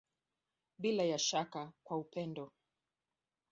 [0.77, 2.51] Bila ya shaka kwa upendo.